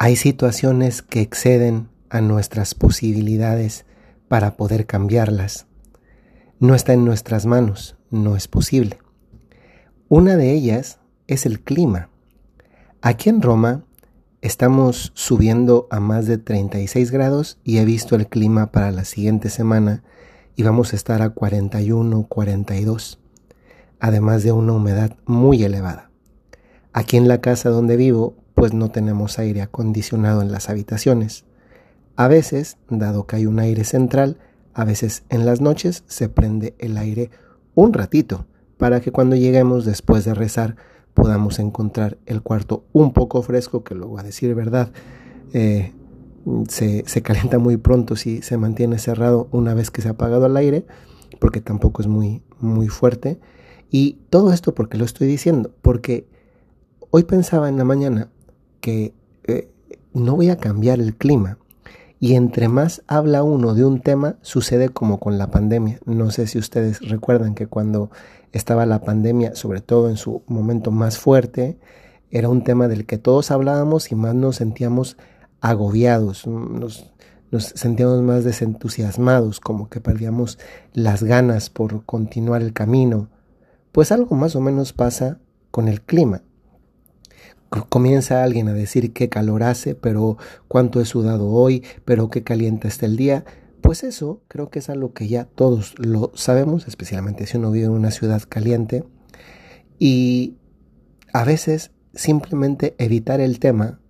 [0.00, 3.84] Hay situaciones que exceden a nuestras posibilidades
[4.28, 5.66] para poder cambiarlas.
[6.60, 9.00] No está en nuestras manos, no es posible.
[10.08, 12.10] Una de ellas es el clima.
[13.02, 13.82] Aquí en Roma
[14.40, 19.50] estamos subiendo a más de 36 grados y he visto el clima para la siguiente
[19.50, 20.04] semana
[20.54, 23.18] y vamos a estar a 41, 42,
[23.98, 26.12] además de una humedad muy elevada.
[26.92, 31.44] Aquí en la casa donde vivo, pues no tenemos aire acondicionado en las habitaciones.
[32.16, 34.36] A veces, dado que hay un aire central,
[34.74, 37.30] a veces en las noches se prende el aire
[37.76, 38.46] un ratito
[38.76, 40.74] para que cuando lleguemos después de rezar
[41.14, 44.90] podamos encontrar el cuarto un poco fresco, que luego a decir verdad
[45.52, 45.92] eh,
[46.68, 50.46] se, se, calienta muy pronto si se mantiene cerrado una vez que se ha apagado
[50.46, 50.84] el aire,
[51.38, 53.38] porque tampoco es muy, muy fuerte.
[53.88, 56.26] Y todo esto porque lo estoy diciendo, porque
[57.10, 58.30] hoy pensaba en la mañana
[58.80, 59.14] que
[59.44, 59.70] eh,
[60.12, 61.58] no voy a cambiar el clima,
[62.20, 66.00] y entre más habla uno de un tema, sucede como con la pandemia.
[66.04, 68.10] No sé si ustedes recuerdan que cuando
[68.52, 71.78] estaba la pandemia, sobre todo en su momento más fuerte,
[72.30, 75.16] era un tema del que todos hablábamos y más nos sentíamos
[75.60, 77.12] agobiados, nos,
[77.52, 80.58] nos sentíamos más desentusiasmados, como que perdíamos
[80.92, 83.28] las ganas por continuar el camino.
[83.92, 85.38] Pues algo más o menos pasa
[85.70, 86.42] con el clima
[87.88, 90.38] comienza alguien a decir qué calor hace, pero
[90.68, 93.44] cuánto he sudado hoy, pero qué caliente está el día,
[93.80, 97.86] pues eso creo que es algo que ya todos lo sabemos, especialmente si uno vive
[97.86, 99.04] en una ciudad caliente.
[99.98, 100.56] Y
[101.32, 104.00] a veces simplemente evitar el tema,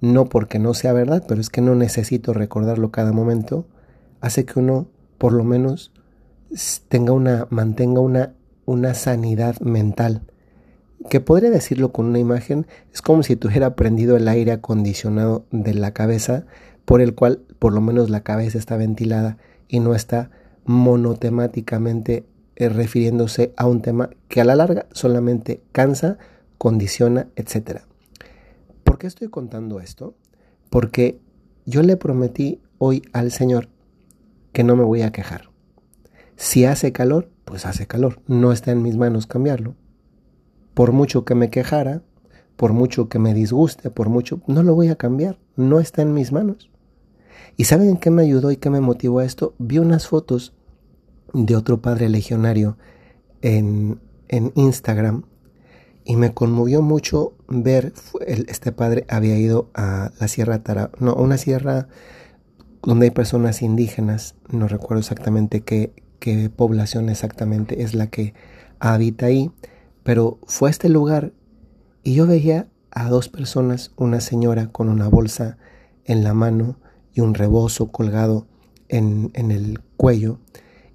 [0.00, 3.66] no porque no sea verdad, pero es que no necesito recordarlo cada momento,
[4.20, 5.92] hace que uno por lo menos
[6.88, 8.34] tenga una, mantenga una,
[8.66, 10.22] una sanidad mental
[11.08, 15.74] que podría decirlo con una imagen, es como si tuviera prendido el aire acondicionado de
[15.74, 16.44] la cabeza,
[16.84, 20.30] por el cual por lo menos la cabeza está ventilada y no está
[20.64, 22.26] monotemáticamente
[22.56, 26.18] eh, refiriéndose a un tema que a la larga solamente cansa,
[26.58, 27.80] condiciona, etc.
[28.84, 30.14] ¿Por qué estoy contando esto?
[30.70, 31.18] Porque
[31.64, 33.68] yo le prometí hoy al Señor
[34.52, 35.50] que no me voy a quejar.
[36.36, 38.20] Si hace calor, pues hace calor.
[38.26, 39.76] No está en mis manos cambiarlo
[40.74, 42.02] por mucho que me quejara,
[42.56, 46.14] por mucho que me disguste, por mucho, no lo voy a cambiar, no está en
[46.14, 46.70] mis manos.
[47.56, 49.54] ¿Y saben qué me ayudó y qué me motivó a esto?
[49.58, 50.54] Vi unas fotos
[51.34, 52.78] de otro padre legionario
[53.40, 55.24] en, en Instagram
[56.04, 57.92] y me conmovió mucho ver,
[58.26, 61.88] este padre había ido a la Sierra Tara, no, una sierra
[62.82, 68.34] donde hay personas indígenas, no recuerdo exactamente qué, qué población exactamente es la que
[68.80, 69.52] habita ahí,
[70.02, 71.32] pero fue a este lugar
[72.02, 75.56] y yo veía a dos personas, una señora con una bolsa
[76.04, 76.76] en la mano
[77.14, 78.46] y un rebozo colgado
[78.88, 80.38] en, el cuello,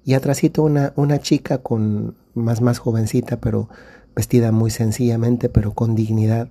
[0.04, 3.68] y atrásito una, una chica con más más jovencita, pero
[4.14, 6.50] vestida muy sencillamente, pero con dignidad.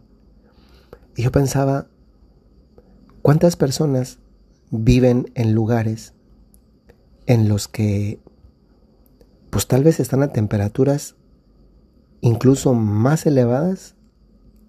[1.16, 1.88] Y yo pensaba,
[3.22, 4.20] ¿cuántas personas
[4.70, 6.14] viven en lugares
[7.26, 8.20] en los que
[9.50, 11.16] pues tal vez están a temperaturas
[12.22, 13.96] incluso más elevadas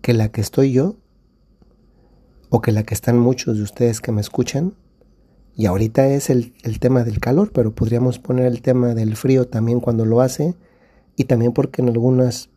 [0.01, 0.97] que la que estoy yo
[2.51, 4.75] o que la que están muchos de ustedes que me escuchan.
[5.55, 9.81] Y ahorita es el, tema del calor, pero podríamos poner el tema del frío también
[9.81, 10.55] cuando lo hace
[11.17, 12.51] y también porque en algunas,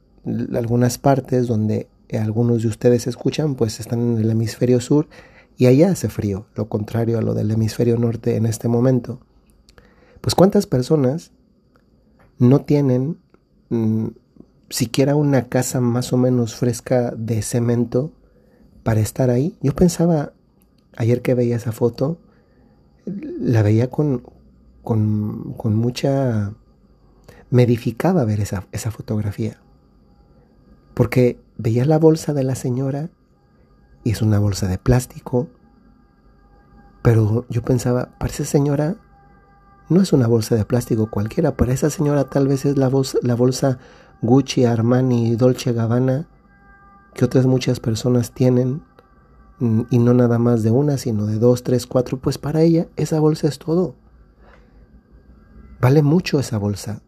[0.54, 5.08] algunas partes donde algunos de ustedes escuchan, pues están en el hemisferio sur
[5.58, 9.20] y allá hace frío, lo contrario a lo del hemisferio norte en este momento.
[10.20, 11.32] Pues cuántas personas
[12.38, 13.18] no tienen
[13.70, 14.08] mm,
[14.72, 18.12] siquiera una casa más o menos fresca de cemento
[18.84, 19.58] para estar ahí.
[19.62, 20.34] Yo pensaba,
[20.98, 22.18] ayer que veía esa foto,
[23.06, 24.24] la veía con,
[24.84, 26.54] con, mucha...
[27.50, 29.58] Me edificaba ver esa, esa fotografía.
[30.94, 33.10] Porque veía la bolsa de la señora
[34.04, 35.50] y es una bolsa de plástico.
[37.02, 38.96] Pero yo pensaba, para esa señora
[39.90, 41.58] no es una bolsa de plástico cualquiera.
[41.58, 43.80] Para esa señora tal vez es la, bolsa, la bolsa
[44.22, 46.28] Gucci, Armani, Dolce Gabbana,
[47.16, 48.84] que otras muchas personas tienen,
[49.60, 52.88] mm, y no nada más de una, sino de dos, tres, cuatro, pues para ella
[52.96, 53.96] esa bolsa es todo.
[55.80, 57.02] Vale mucho esa bolsa.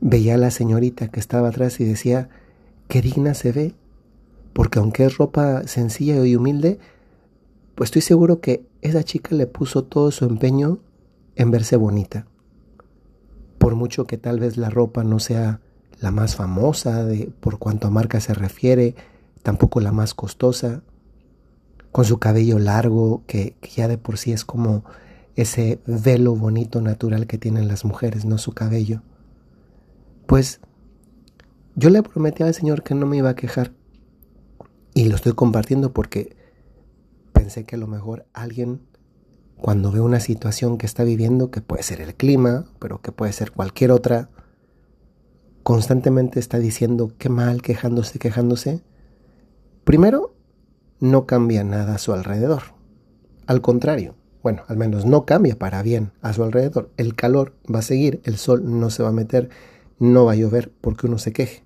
[0.00, 2.30] Veía a la señorita que estaba atrás y decía,
[2.88, 3.74] qué digna se ve,
[4.54, 6.78] porque aunque es ropa sencilla y humilde,
[7.74, 10.78] pues estoy seguro que esa chica le puso todo su empeño
[11.36, 12.26] en verse bonita
[13.58, 15.60] por mucho que tal vez la ropa no sea
[16.00, 18.94] la más famosa de, por cuanto a marca se refiere,
[19.42, 20.82] tampoco la más costosa,
[21.92, 24.84] con su cabello largo, que, que ya de por sí es como
[25.34, 29.02] ese velo bonito natural que tienen las mujeres, no su cabello.
[30.26, 30.60] Pues
[31.74, 33.72] yo le prometí al Señor que no me iba a quejar.
[34.94, 36.36] Y lo estoy compartiendo porque
[37.32, 38.80] pensé que a lo mejor alguien,
[39.60, 43.32] cuando ve una situación que está viviendo, que puede ser el clima, pero que puede
[43.32, 44.30] ser cualquier otra,
[45.62, 48.82] constantemente está diciendo qué mal, quejándose, quejándose.
[49.84, 50.34] Primero,
[51.00, 52.62] no cambia nada a su alrededor.
[53.46, 56.90] Al contrario, bueno, al menos no cambia para bien a su alrededor.
[56.96, 59.50] El calor va a seguir, el sol no se va a meter,
[59.98, 61.64] no va a llover porque uno se queje.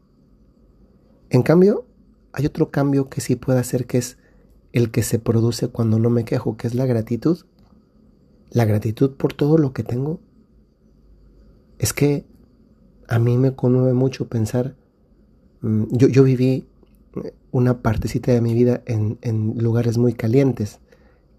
[1.31, 1.87] En cambio,
[2.33, 4.19] hay otro cambio que sí puede hacer que es
[4.73, 7.39] el que se produce cuando no me quejo, que es la gratitud.
[8.53, 10.21] La gratitud por todo lo que tengo.
[11.79, 12.25] Es que
[13.09, 14.77] a mí me conmueve mucho pensar,
[15.63, 16.69] mm, yo, yo viví
[17.51, 20.79] una partecita de mi vida en, en lugares muy calientes,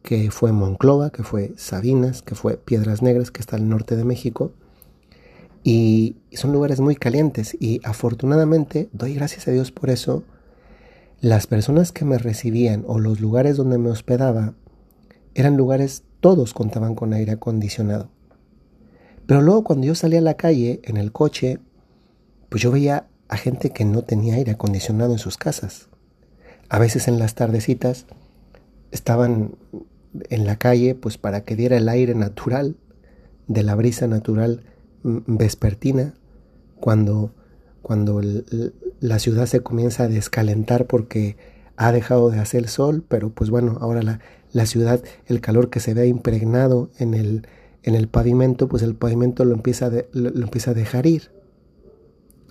[0.04, 4.04] que fue Monclova, que fue Sabinas, que fue Piedras Negras, que está al norte de
[4.04, 4.51] México.
[5.63, 10.24] Y son lugares muy calientes y afortunadamente doy gracias a Dios por eso.
[11.21, 14.56] Las personas que me recibían o los lugares donde me hospedaba
[15.36, 18.08] eran lugares, todos contaban con aire acondicionado.
[19.28, 21.60] Pero luego cuando yo salía a la calle en el coche,
[22.48, 25.90] pues yo veía a gente que no tenía aire acondicionado en sus casas.
[26.70, 28.06] A veces en las tardecitas
[28.92, 29.56] estaban
[30.30, 32.78] en la calle pues para que diera el aire natural
[33.50, 34.64] de la brisa natural
[35.04, 36.14] vespertina,
[36.80, 37.34] cuando,
[37.81, 38.22] cuando
[39.02, 41.36] la ciudad se comienza a descalentar porque
[41.75, 44.22] ha dejado de hacer sol, pero pues bueno, ahora la,
[44.54, 47.48] la ciudad, el calor que se ve impregnado en el,
[47.82, 51.32] en el pavimento, pues el pavimento lo empieza, lo, empieza a dejar ir.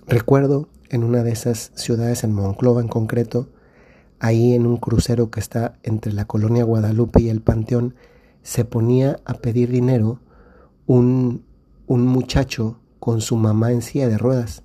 [0.05, 3.49] Recuerdo en una de esas ciudades, en Monclova en concreto,
[4.19, 7.95] ahí en un crucero que está entre la colonia Guadalupe y el Panteón,
[8.43, 10.19] se ponía a pedir dinero
[10.85, 11.45] un,
[11.87, 14.63] un muchacho con su mamá en silla de ruedas,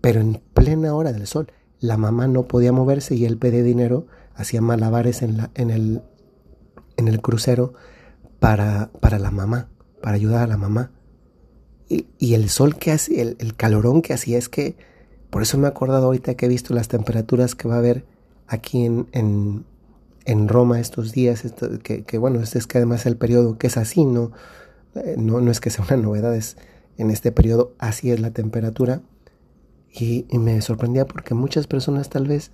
[0.00, 1.52] pero en plena hora del sol.
[1.78, 6.02] La mamá no podía moverse y él pedía dinero, hacía malabares en, la, en, el,
[6.96, 7.74] en el crucero
[8.38, 9.68] para, para la mamá,
[10.02, 10.90] para ayudar a la mamá.
[11.88, 14.76] Y, y el sol que hacía, el, el, calorón que hacía es que,
[15.30, 18.04] por eso me he acordado ahorita que he visto las temperaturas que va a haber
[18.46, 19.64] aquí en, en,
[20.24, 21.44] en Roma estos días,
[21.82, 24.32] que, que, bueno, este es que además el periodo que es así, ¿no?
[24.94, 26.56] Eh, no, no es que sea una novedad, es
[26.98, 29.02] en este periodo así es la temperatura.
[29.94, 32.50] Y, y, me sorprendía porque muchas personas tal vez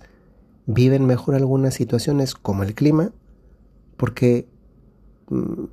[0.65, 3.11] viven mejor algunas situaciones como el clima,
[3.99, 4.47] porque
[5.27, 5.65] mm,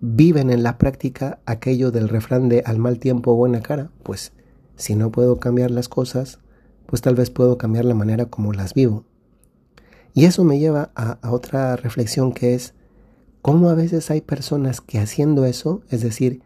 [0.00, 3.92] viven en la práctica aquello del refrán de al mal tiempo buena cara.
[4.02, 4.32] Pues
[4.74, 6.40] si no puedo cambiar las cosas,
[6.86, 9.04] pues tal vez puedo cambiar la manera como las vivo.
[10.14, 12.74] Y eso me lleva a, otra reflexión que es
[13.40, 16.42] cómo a veces hay personas que haciendo eso, es decir,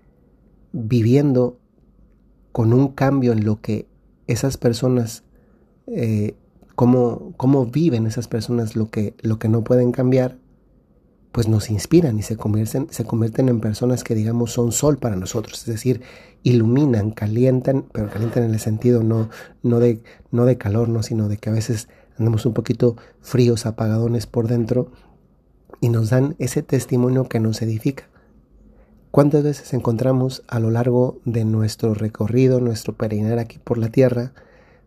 [0.73, 1.59] viviendo
[2.53, 3.89] con un cambio en lo que
[4.27, 5.25] esas personas,
[5.87, 6.37] eh,
[6.75, 10.37] cómo, cómo, viven esas personas lo que, lo que no pueden cambiar,
[11.35, 15.17] pues nos inspiran y se convierten, se convierten en personas que digamos son sol para
[15.17, 16.01] nosotros, es decir,
[16.45, 19.31] iluminan, calientan, pero calientan en el sentido no,
[19.65, 20.01] no, de,
[20.31, 24.47] no de calor, no, sino de que a veces andamos un poquito fríos, apagadones por
[24.47, 24.93] dentro
[25.81, 28.05] y nos dan ese testimonio que nos edifica.
[29.11, 34.35] ¿Cuántas veces encontramos a lo largo de nuestro recorrido, nuestro peregrinar aquí por la tierra,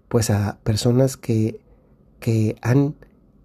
[0.08, 1.60] pues a personas que,
[2.22, 2.96] que han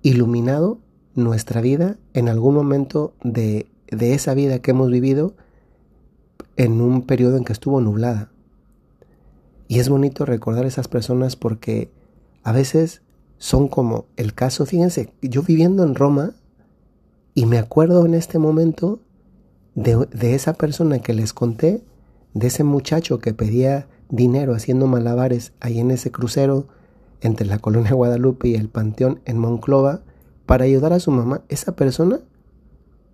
[0.02, 0.78] iluminado
[1.14, 5.34] nuestra vida en algún momento de, de esa vida que hemos vivido
[6.56, 8.30] en un periodo en que estuvo nublada?
[9.68, 11.90] Y es bonito recordar a esas personas porque
[12.42, 13.02] a veces
[13.38, 16.34] son como el caso, fíjense, yo viviendo en Roma,
[17.34, 19.00] y me acuerdo en este momento
[19.74, 21.82] de, de, esa persona que les conté,
[22.34, 26.68] de ese muchacho que pedía dinero haciendo malabares ahí en ese crucero
[27.20, 30.02] entre la colonia Guadalupe y el Panteón en Monclova
[30.52, 31.40] para ayudar a su mamá.
[31.48, 32.20] Esa persona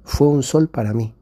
[0.03, 1.15] fue un sol para mí.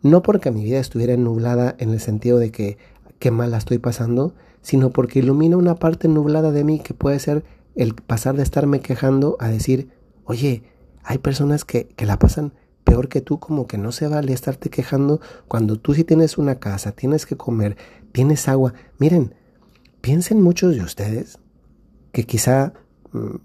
[0.00, 2.78] No porque mi vida estuviera nublada en el sentido de que
[3.18, 7.18] qué mal la estoy pasando, sino porque ilumina una parte nublada de mí que puede
[7.18, 7.42] ser
[7.74, 9.90] el pasar de estarme quejando a decir,
[10.22, 10.62] oye,
[11.02, 12.52] hay personas que, que la pasan
[12.84, 16.60] peor que tú, como que no se vale estarte quejando cuando tú sí tienes una
[16.60, 17.76] casa, tienes que comer,
[18.12, 18.74] tienes agua.
[18.98, 19.34] Miren,
[20.00, 21.40] piensen muchos de ustedes
[22.12, 22.72] que quizá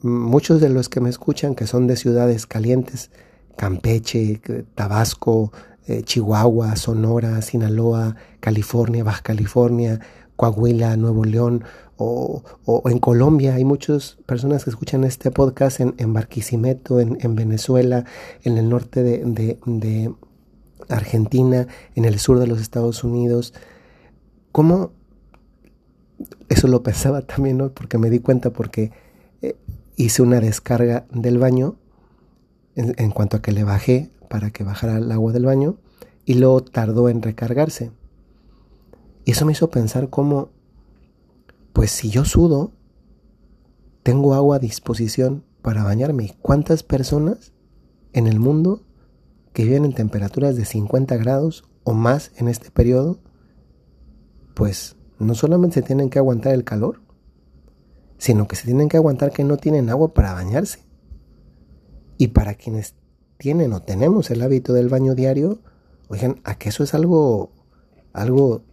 [0.01, 3.11] muchos de los que me escuchan que son de ciudades calientes,
[3.55, 4.41] Campeche,
[4.75, 5.51] Tabasco,
[5.87, 9.99] eh, Chihuahua, Sonora, Sinaloa, California, Baja California,
[10.35, 11.63] Coahuila, Nuevo León
[11.97, 12.43] o,
[12.85, 13.55] en Colombia.
[13.55, 18.05] Hay muchas personas que escuchan este podcast en, en Barquisimeto, en, Venezuela,
[18.43, 20.13] en el norte de, de,
[20.89, 23.53] Argentina, en el sur de los Estados Unidos.
[24.51, 24.91] ¿Cómo?
[26.49, 27.69] Eso lo pensaba también, ¿no?
[27.69, 28.91] Porque me di cuenta porque
[29.95, 31.75] hice una descarga del baño
[32.75, 35.77] en, cuanto a que le bajé para que bajara el agua del baño
[36.25, 37.91] y luego tardó en recargarse.
[39.23, 40.49] Y eso me hizo pensar cómo,
[41.73, 42.71] pues si yo sudo,
[44.03, 46.35] tengo agua a disposición para bañarme.
[46.41, 47.53] ¿Cuántas personas
[48.13, 48.81] en el mundo
[49.55, 53.19] que viven en temperaturas de 50 grados o más en este periodo,
[54.53, 57.01] pues no solamente se tienen que aguantar el calor,
[58.17, 60.79] sino que se tienen que aguantar que no tienen agua para bañarse.
[62.17, 62.95] Y para quienes
[63.37, 65.59] tienen o tenemos el hábito del baño diario,
[66.07, 67.51] oigan, a que eso es algo,
[68.13, 68.63] algo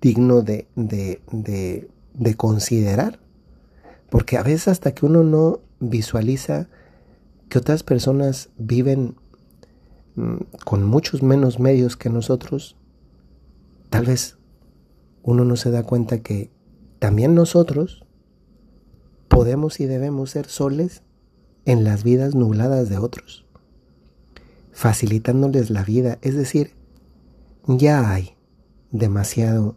[0.00, 3.20] digno de, de, de, de considerar.
[4.10, 6.68] Porque a veces hasta que uno no visualiza
[7.48, 9.16] que otras personas viven
[10.16, 12.76] mm, con muchos menos medios que nosotros,
[13.90, 14.36] tal vez
[15.22, 16.50] uno no se da cuenta que
[16.98, 18.03] también nosotros
[19.34, 21.02] podemos y debemos ser soles
[21.64, 23.44] en las vidas nubladas de otros,
[24.70, 26.74] facilitándoles la vida, es decir,
[27.66, 28.36] ya hay
[28.92, 29.76] demasiado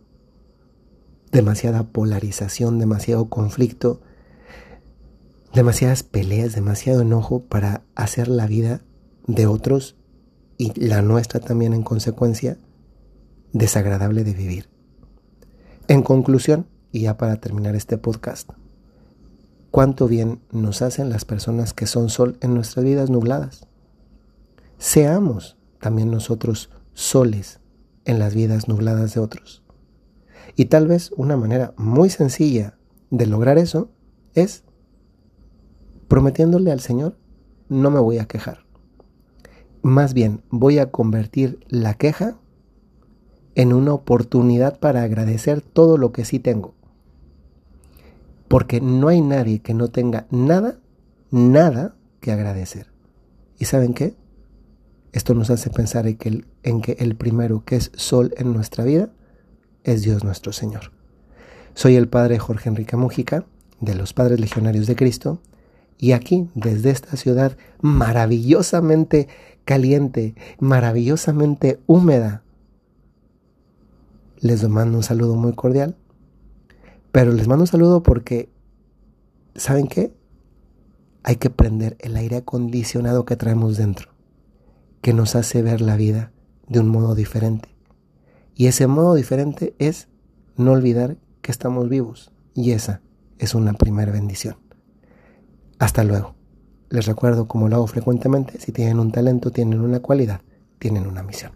[1.32, 4.00] demasiada polarización, demasiado conflicto,
[5.56, 8.82] demasiadas peleas, demasiado enojo para hacer la vida
[9.26, 9.96] de otros
[10.58, 12.60] y la nuestra también en consecuencia
[13.54, 14.70] desagradable de vivir.
[15.88, 18.52] En conclusión, y ya para terminar este podcast,
[19.72, 23.68] cuánto bien nos hacen las personas que son sol en nuestras vidas nubladas.
[24.78, 27.60] Seamos también nosotros soles
[28.06, 29.64] en las vidas nubladas de otros.
[30.56, 32.78] Y tal vez una manera muy sencilla
[33.10, 33.92] de lograr eso
[34.34, 34.64] es
[36.08, 37.18] prometiéndole al Señor,
[37.70, 38.66] no me voy a quejar.
[39.82, 42.38] Más bien, voy a convertir la queja
[43.56, 46.77] en una oportunidad para agradecer todo lo que sí tengo.
[48.48, 50.80] Porque no hay nadie que no tenga nada,
[51.32, 52.92] nada que agradecer.
[53.60, 54.16] ¿Y saben qué?
[55.12, 58.54] Esto nos hace pensar en que el, en que el primero que es sol en
[58.54, 59.10] nuestra vida
[59.84, 60.92] es Dios nuestro Señor.
[61.74, 63.46] Soy el Padre Jorge Enrique Mújica,
[63.80, 65.42] de los Padres Legionarios de Cristo,
[65.98, 69.28] y aquí, desde esta ciudad maravillosamente
[69.66, 72.44] caliente, maravillosamente húmeda,
[74.40, 75.96] les mando un saludo muy cordial.
[77.18, 78.48] Pero les mando un saludo porque,
[79.56, 80.14] ¿saben qué?
[81.24, 84.12] Hay que prender el aire acondicionado que traemos dentro,
[85.02, 86.32] que nos hace ver la vida
[86.68, 87.70] de un modo diferente.
[88.54, 90.10] Y ese modo diferente es
[90.58, 92.32] no olvidar que estamos vivos.
[92.54, 93.02] Y esa
[93.40, 94.58] es una primera bendición.
[95.80, 96.36] Hasta luego.
[96.92, 100.42] Les recuerdo, como lo hago frecuentemente, si tienen un talento, tienen una cualidad,
[100.78, 101.54] tienen una misión.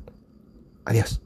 [0.86, 1.22] Adiós.